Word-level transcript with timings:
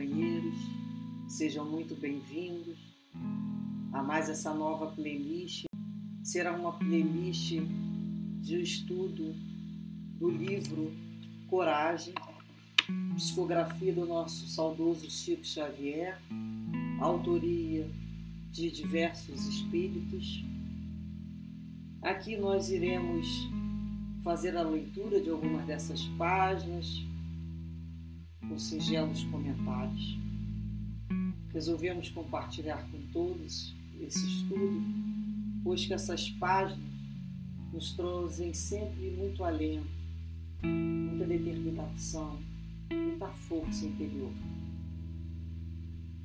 companheiros, 0.00 0.54
sejam 1.28 1.70
muito 1.70 1.94
bem-vindos 1.94 2.78
a 3.92 4.02
mais 4.02 4.30
essa 4.30 4.54
nova 4.54 4.86
playlist. 4.86 5.66
Será 6.24 6.56
uma 6.56 6.72
playlist 6.72 7.56
de 8.40 8.62
estudo 8.62 9.34
do 10.18 10.30
livro 10.30 10.90
Coragem, 11.48 12.14
psicografia 13.14 13.92
do 13.92 14.06
nosso 14.06 14.48
saudoso 14.48 15.10
Chico 15.10 15.44
Xavier, 15.44 16.18
autoria 16.98 17.86
de 18.50 18.70
diversos 18.70 19.46
espíritos. 19.46 20.42
Aqui 22.00 22.38
nós 22.38 22.70
iremos 22.70 23.26
fazer 24.24 24.56
a 24.56 24.62
leitura 24.62 25.20
de 25.20 25.28
algumas 25.28 25.66
dessas 25.66 26.02
páginas, 26.16 26.86
com 28.50 28.58
singelos 28.58 29.22
comentários. 29.24 30.18
Resolvemos 31.52 32.08
compartilhar 32.10 32.84
com 32.90 33.00
todos 33.12 33.72
esse 34.00 34.26
estudo, 34.26 34.82
pois 35.62 35.86
que 35.86 35.94
essas 35.94 36.28
páginas 36.30 36.84
nos 37.72 37.92
trazem 37.92 38.52
sempre 38.52 39.12
muito 39.12 39.44
alento, 39.44 39.86
muita 40.64 41.26
determinação, 41.26 42.40
muita 42.90 43.28
força 43.28 43.86
interior. 43.86 44.32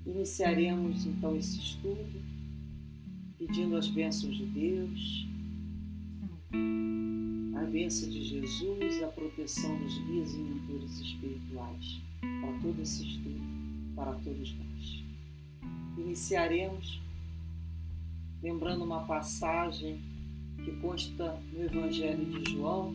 Iniciaremos 0.04 1.05
então 1.05 1.38
esse 1.38 1.60
estudo 1.60 2.24
pedindo 3.38 3.78
as 3.78 3.88
bênçãos 3.88 4.36
de 4.36 4.46
Deus, 4.46 5.28
a 7.55 7.64
bênção 7.66 8.09
de 8.09 8.23
Jesus, 8.23 9.04
a 9.04 9.08
proteção 9.08 9.77
dos 9.77 9.98
guias 10.00 10.34
e 10.34 10.40
mentores 10.40 11.00
espirituais 11.00 12.02
para 12.41 12.60
todo 12.62 12.82
esse 12.82 13.07
estudo, 13.07 13.41
para 13.96 14.13
todos 14.13 14.55
nós. 14.55 15.04
Iniciaremos 15.98 17.02
lembrando 18.41 18.84
uma 18.84 19.05
passagem 19.05 19.99
que 20.63 20.71
consta 20.80 21.41
no 21.52 21.63
Evangelho 21.63 22.26
de 22.26 22.52
João, 22.52 22.91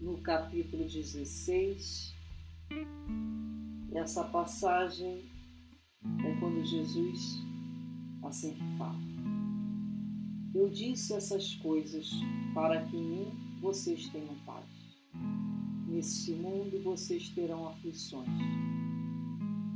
no 0.00 0.18
capítulo 0.18 0.84
16. 0.84 2.14
Essa 3.92 4.24
passagem 4.24 5.24
é 6.24 6.40
quando 6.40 6.64
Jesus 6.64 7.42
assim 8.22 8.56
fala. 8.78 8.98
Eu 10.54 10.68
disse 10.68 11.12
essas 11.12 11.56
coisas 11.56 12.08
para 12.54 12.86
que 12.86 12.96
em 12.96 13.02
mim 13.02 13.32
vocês 13.60 14.08
tenham 14.10 14.36
paz. 14.46 14.64
Neste 15.88 16.30
mundo 16.30 16.80
vocês 16.80 17.28
terão 17.30 17.66
aflições. 17.66 18.28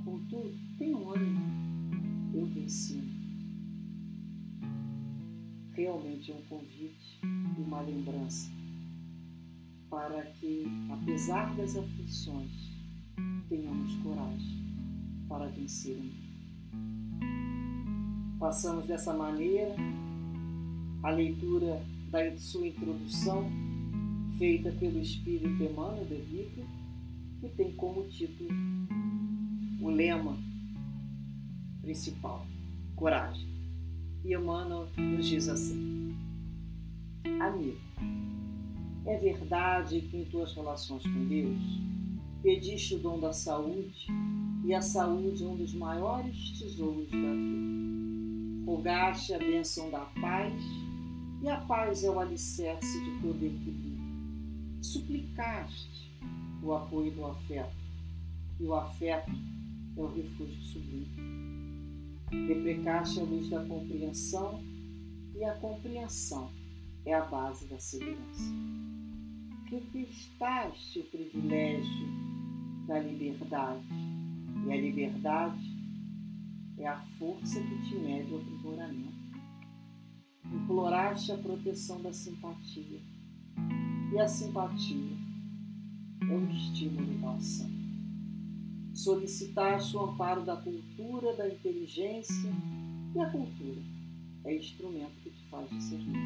Contudo, 0.04 0.56
tenham 0.78 1.10
ânimo, 1.10 1.40
eu 2.32 2.46
venci. 2.46 3.02
Realmente 5.72 6.30
é 6.30 6.34
um 6.36 6.42
convite 6.42 7.20
e 7.24 7.60
uma 7.60 7.80
lembrança 7.80 8.48
para 9.90 10.22
que, 10.22 10.64
apesar 10.92 11.56
das 11.56 11.76
aflições, 11.76 12.70
tenhamos 13.48 13.96
coragem 13.96 14.64
para 15.28 15.48
vencer 15.48 15.96
o 15.96 16.04
mundo. 16.04 16.28
Passamos 18.38 18.86
dessa 18.86 19.12
maneira 19.12 19.74
a 21.02 21.10
leitura 21.10 21.82
da 22.10 22.36
sua 22.36 22.66
introdução 22.66 23.50
feita 24.38 24.70
pelo 24.72 24.98
Espírito 24.98 25.62
Emmanuel 25.62 26.04
de 26.04 26.16
Vico, 26.16 26.66
que 27.40 27.48
tem 27.50 27.72
como 27.72 28.04
título 28.08 28.48
o 29.80 29.90
lema 29.90 30.36
principal, 31.82 32.46
coragem. 32.96 33.48
E 34.24 34.34
Emmanuel 34.34 34.88
nos 34.96 35.26
diz 35.26 35.48
assim: 35.48 36.16
Amigo, 37.40 37.78
é 39.06 39.16
verdade 39.16 40.00
que 40.02 40.16
em 40.16 40.24
tuas 40.24 40.52
relações 40.54 41.02
com 41.02 41.26
Deus 41.26 41.58
pediste 42.42 42.94
o 42.94 42.98
dom 42.98 43.18
da 43.18 43.32
saúde 43.32 44.06
e 44.64 44.74
a 44.74 44.80
saúde 44.80 45.44
é 45.44 45.46
um 45.46 45.56
dos 45.56 45.74
maiores 45.74 46.58
tesouros 46.58 47.10
da 47.10 47.16
vida. 47.16 47.68
Rogaste 48.66 49.32
a 49.32 49.38
bênção 49.38 49.90
da 49.90 50.00
paz 50.20 50.52
e 51.42 51.48
a 51.48 51.56
paz 51.60 52.04
é 52.04 52.10
o 52.10 52.18
alicerce 52.18 53.00
de 53.04 53.20
todo 53.20 53.36
equilíbrio 53.36 53.98
suplicaste 54.82 56.10
o 56.62 56.72
apoio 56.72 57.10
do 57.12 57.26
afeto, 57.26 57.76
e 58.58 58.64
o 58.64 58.74
afeto 58.74 59.30
é 59.96 60.00
o 60.00 60.06
refúgio 60.06 60.60
sublime. 60.62 62.18
Deprecaste 62.30 63.20
a 63.20 63.22
luz 63.22 63.48
da 63.48 63.64
compreensão, 63.64 64.62
e 65.34 65.44
a 65.44 65.54
compreensão 65.54 66.50
é 67.04 67.14
a 67.14 67.24
base 67.24 67.66
da 67.66 67.78
segurança. 67.78 68.52
Requistaste 69.66 71.00
o 71.00 71.04
privilégio 71.04 72.08
da 72.86 72.98
liberdade, 72.98 73.84
e 74.66 74.72
a 74.72 74.76
liberdade 74.76 75.78
é 76.78 76.86
a 76.86 76.98
força 77.18 77.60
que 77.60 77.88
te 77.88 77.94
mede 77.96 78.32
o 78.32 78.40
aprimoramento. 78.40 79.17
Imploraste 80.44 81.32
a 81.32 81.38
proteção 81.38 82.00
da 82.02 82.12
simpatia, 82.12 83.00
e 84.12 84.18
a 84.18 84.26
simpatia 84.26 85.16
é 86.22 86.34
o 86.34 86.50
estímulo 86.50 87.18
ação. 87.30 87.70
Solicitaste 88.94 89.96
o 89.96 90.00
amparo 90.00 90.44
da 90.44 90.56
cultura, 90.56 91.36
da 91.36 91.48
inteligência, 91.48 92.50
e 93.14 93.20
a 93.20 93.30
cultura 93.30 93.80
é 94.44 94.56
instrumento 94.56 95.12
que 95.22 95.30
te 95.30 95.44
faz 95.50 95.68
discernir. 95.70 96.18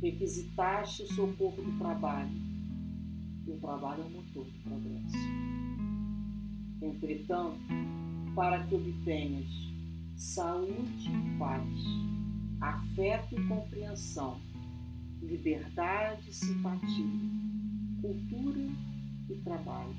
Requisitaste 0.00 1.02
o 1.02 1.06
socorro 1.14 1.62
do 1.62 1.78
trabalho, 1.78 2.36
e 3.46 3.50
o 3.50 3.58
trabalho 3.58 4.02
é 4.02 4.06
o 4.06 4.10
motor 4.10 4.44
do 4.44 4.58
progresso. 4.62 5.16
Entretanto, 6.80 7.60
para 8.34 8.64
que 8.64 8.74
obtenhas 8.74 9.46
saúde 10.16 11.08
e 11.08 11.38
paz, 11.38 11.68
afeto 12.70 13.38
e 13.38 13.46
compreensão, 13.46 14.40
liberdade, 15.20 16.32
simpatia, 16.32 17.04
cultura 18.00 18.66
e 19.28 19.34
trabalho. 19.44 19.94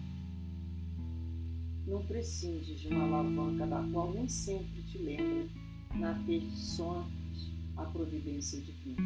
Não 1.85 2.03
prescindes 2.05 2.79
de 2.79 2.87
uma 2.87 3.03
alavanca 3.03 3.67
da 3.67 3.83
qual 3.93 4.11
nem 4.11 4.27
sempre 4.27 4.81
te 4.83 4.97
lembra 4.97 5.47
na 5.93 6.15
petições 6.25 7.53
a 7.77 7.83
providência 7.85 8.59
divina. 8.59 9.01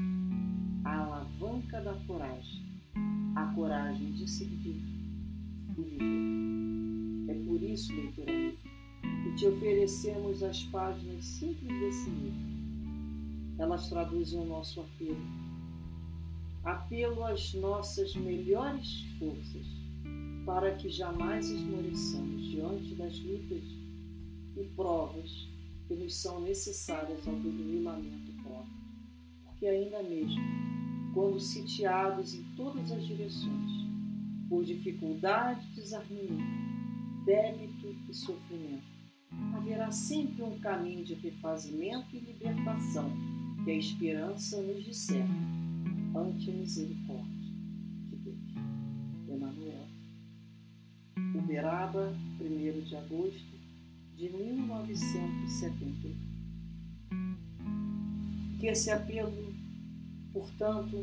A 0.85 0.99
alavanca 0.99 1.81
da 1.81 1.93
coragem, 2.07 2.65
a 3.35 3.45
coragem 3.53 4.13
de 4.13 4.29
servir 4.29 4.81
e 5.77 5.81
viver. 5.81 7.31
É 7.31 7.45
por 7.45 7.61
isso, 7.61 7.93
leitor 7.93 8.29
amigo, 8.29 8.57
que 9.23 9.35
te 9.35 9.47
oferecemos 9.47 10.41
as 10.41 10.63
páginas 10.63 11.25
simples 11.25 11.79
desse 11.79 12.09
livro. 12.09 12.48
Elas 13.59 13.87
traduzem 13.89 14.39
o 14.39 14.45
nosso 14.45 14.81
apelo 14.81 15.49
apelo 16.63 17.23
às 17.23 17.53
nossas 17.53 18.15
melhores 18.15 19.05
forças 19.17 19.65
para 20.45 20.75
que 20.75 20.89
jamais 20.89 21.49
esmoreçamos 21.49 22.43
diante 22.43 22.95
das 22.95 23.19
lutas 23.19 23.63
e 24.57 24.63
provas 24.75 25.47
que 25.87 25.95
nos 25.95 26.15
são 26.15 26.41
necessárias 26.41 27.27
ao 27.27 27.35
desnivelamento 27.35 28.31
próprio. 28.43 28.73
Porque 29.45 29.67
ainda 29.67 30.01
mesmo, 30.03 30.41
quando 31.13 31.39
sitiados 31.39 32.33
em 32.33 32.43
todas 32.55 32.91
as 32.91 33.05
direções, 33.05 33.71
por 34.47 34.63
dificuldade, 34.63 35.65
desarmonia, 35.75 36.43
débito 37.25 37.95
e 38.09 38.13
sofrimento, 38.13 38.83
haverá 39.55 39.91
sempre 39.91 40.41
um 40.41 40.59
caminho 40.59 41.05
de 41.05 41.13
refazimento 41.13 42.15
e 42.15 42.19
libertação 42.19 43.11
que 43.69 43.73
a 43.73 43.77
esperança 43.77 44.59
nos 44.63 44.83
discerne 44.83 45.29
ante 46.15 46.49
a 46.49 46.53
misericórdia 46.55 47.53
de 48.09 48.15
Deus. 48.15 48.55
Emanuel. 49.29 49.85
Uberaba, 51.35 52.17
1 52.41 52.81
de 52.81 52.95
agosto 52.95 53.59
de 54.17 54.29
1971. 54.29 56.15
Que 58.59 58.65
esse 58.67 58.89
apelo, 58.89 59.53
portanto, 60.33 60.97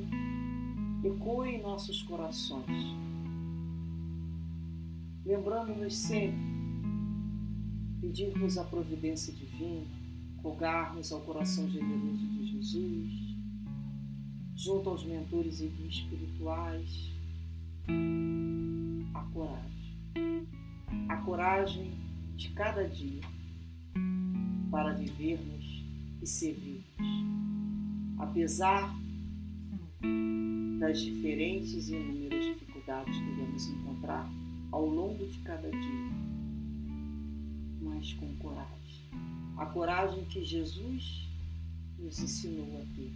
ecoe 1.05 1.51
em 1.51 1.63
nossos 1.63 2.03
corações, 2.03 2.83
lembrando-nos 5.25 5.95
sempre, 5.95 6.37
pedirmos 8.01 8.59
a 8.59 8.65
providência 8.65 9.33
divina, 9.33 9.96
rogarmos 10.47 11.11
ao 11.11 11.21
coração 11.23 11.69
generoso 11.69 12.25
de 12.25 12.47
Jesus, 12.47 13.37
junto 14.55 14.89
aos 14.89 15.05
mentores 15.05 15.61
e 15.61 15.67
guias 15.67 15.95
espirituais, 15.95 17.11
a 19.13 19.23
coragem. 19.33 19.97
a 21.09 21.17
coragem 21.17 21.93
de 22.37 22.51
cada 22.51 22.89
dia 22.89 23.23
para 24.71 24.93
vivermos 24.93 25.85
e 26.23 26.27
servirmos, 26.27 26.85
apesar 28.19 28.95
das 30.79 31.01
diferentes 31.01 31.89
e 31.89 31.97
inúmeras 31.97 32.45
dificuldades 32.45 33.17
que 33.17 33.31
iremos 33.33 33.69
encontrar 33.69 34.31
ao 34.71 34.87
longo 34.87 35.27
de 35.27 35.39
cada 35.41 35.69
dia, 35.69 36.26
com 38.15 38.37
coragem. 38.37 39.11
A 39.57 39.67
coragem 39.67 40.25
que 40.27 40.45
Jesus 40.45 41.29
nos 41.99 42.19
ensinou 42.21 42.81
a 42.81 42.85
ter. 42.95 43.13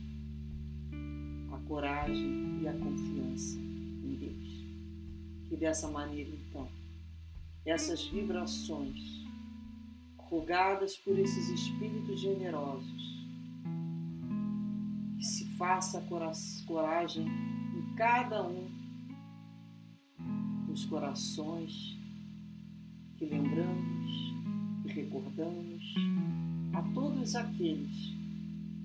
A 1.53 1.59
coragem 1.67 2.63
e 2.63 2.69
a 2.69 2.73
confiança 2.73 3.59
em 3.59 4.17
Deus. 4.17 5.49
Que 5.49 5.57
dessa 5.57 5.91
maneira, 5.91 6.31
então, 6.31 6.69
essas 7.65 8.07
vibrações, 8.07 9.25
rogadas 10.17 10.97
por 10.97 11.19
esses 11.19 11.49
espíritos 11.49 12.21
generosos, 12.21 13.21
que 15.19 15.25
se 15.25 15.45
faça 15.57 16.07
coragem 16.67 17.27
em 17.27 17.95
cada 17.97 18.47
um 18.47 18.71
dos 20.67 20.85
corações 20.87 21.99
que 23.19 23.27
lembramos 23.27 24.30
recordamos 24.91 25.95
a 26.73 26.83
todos 26.95 27.35
aqueles 27.37 28.15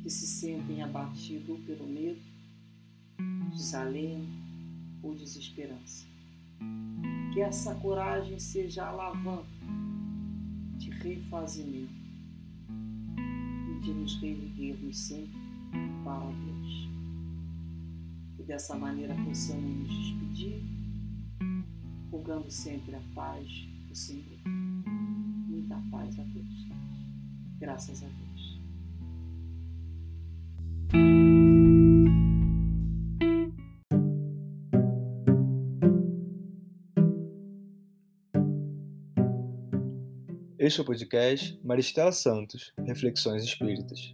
que 0.02 0.10
se 0.10 0.28
sentem 0.28 0.82
abatidos 0.82 1.60
pelo 1.62 1.88
medo, 1.88 2.22
desalento 3.52 4.28
ou 5.02 5.16
desesperança. 5.16 6.06
Que 7.34 7.42
essa 7.42 7.76
coragem 7.76 8.40
seja 8.40 8.86
a 8.86 8.90
alavanca 8.90 9.46
de 10.78 10.90
refazimento 10.90 11.94
e 13.70 13.80
de 13.82 13.94
nos 13.94 14.16
reerguermos 14.22 14.98
sempre 14.98 15.40
para 16.04 16.26
Deus. 16.26 16.90
Que 18.38 18.44
dessa 18.44 18.78
maneira 18.78 19.16
possamos 19.16 19.64
nos 19.64 19.90
despedir, 19.90 20.62
rogando 22.12 22.50
sempre 22.52 22.96
a 22.96 23.02
paz 23.14 23.48
do 23.88 23.96
Senhor. 23.96 24.65
Paz 25.96 26.20
a 26.20 26.24
todos. 26.24 26.68
Graças 27.58 28.04
a 28.04 28.08
Deus. 28.08 28.60
Este 40.60 40.80
é 40.82 40.84
o 40.84 40.86
podcast 40.86 41.58
Maristela 41.64 42.12
Santos, 42.12 42.74
Reflexões 42.86 43.46
Espíritas. 43.46 44.14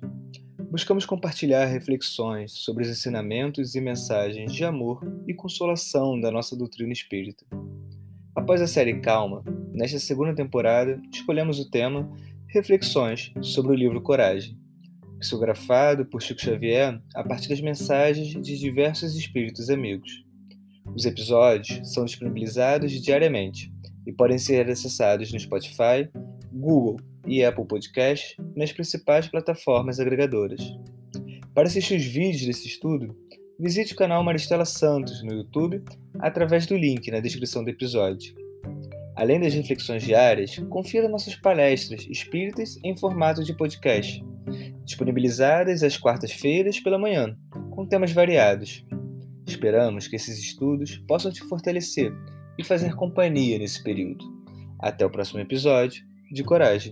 Buscamos 0.69 1.03
compartilhar 1.03 1.65
reflexões 1.65 2.51
sobre 2.51 2.83
os 2.83 2.89
ensinamentos 2.91 3.73
e 3.73 3.81
mensagens 3.81 4.53
de 4.53 4.63
amor 4.63 5.01
e 5.27 5.33
consolação 5.33 6.19
da 6.21 6.29
nossa 6.29 6.55
doutrina 6.55 6.93
espírita. 6.93 7.43
Após 8.35 8.61
a 8.61 8.67
série 8.67 9.01
Calma, 9.01 9.43
nesta 9.81 9.97
segunda 9.97 10.35
temporada, 10.35 11.01
escolhemos 11.11 11.59
o 11.59 11.67
tema 11.67 12.07
Reflexões 12.49 13.33
sobre 13.41 13.71
o 13.71 13.75
livro 13.75 13.99
Coragem, 13.99 14.55
psicografado 15.17 16.05
por 16.05 16.21
Chico 16.21 16.39
Xavier 16.39 17.01
a 17.15 17.23
partir 17.23 17.49
das 17.49 17.61
mensagens 17.61 18.29
de 18.29 18.59
diversos 18.59 19.15
espíritos 19.15 19.71
amigos. 19.71 20.23
Os 20.95 21.03
episódios 21.05 21.91
são 21.91 22.05
disponibilizados 22.05 22.91
diariamente 23.01 23.73
e 24.05 24.13
podem 24.13 24.37
ser 24.37 24.69
acessados 24.69 25.33
no 25.33 25.39
Spotify, 25.39 26.07
Google 26.53 26.97
e 27.25 27.43
Apple 27.43 27.65
Podcast 27.65 28.37
nas 28.55 28.71
principais 28.71 29.27
plataformas 29.27 29.99
agregadoras. 29.99 30.61
Para 31.55 31.67
assistir 31.67 31.95
os 31.95 32.05
vídeos 32.05 32.45
desse 32.45 32.67
estudo, 32.67 33.17
visite 33.59 33.93
o 33.93 33.97
canal 33.97 34.23
Maristela 34.23 34.65
Santos 34.65 35.23
no 35.23 35.33
YouTube 35.33 35.83
através 36.19 36.67
do 36.67 36.77
link 36.77 37.09
na 37.09 37.19
descrição 37.19 37.63
do 37.63 37.71
episódio. 37.71 38.40
Além 39.21 39.39
das 39.39 39.53
reflexões 39.53 40.01
diárias, 40.01 40.57
confira 40.67 41.07
nossas 41.07 41.35
palestras 41.35 42.07
espíritas 42.09 42.79
em 42.83 42.97
formato 42.97 43.43
de 43.43 43.55
podcast, 43.55 44.19
disponibilizadas 44.83 45.83
às 45.83 45.95
quartas-feiras 45.95 46.79
pela 46.79 46.97
manhã, 46.97 47.37
com 47.69 47.85
temas 47.85 48.11
variados. 48.11 48.83
Esperamos 49.45 50.07
que 50.07 50.15
esses 50.15 50.39
estudos 50.39 50.97
possam 51.07 51.31
te 51.31 51.41
fortalecer 51.41 52.11
e 52.57 52.63
fazer 52.63 52.95
companhia 52.95 53.59
nesse 53.59 53.83
período. 53.83 54.25
Até 54.79 55.05
o 55.05 55.11
próximo 55.11 55.39
episódio 55.39 56.03
de 56.31 56.43
coragem. 56.43 56.91